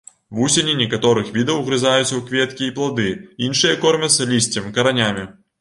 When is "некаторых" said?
0.79-1.29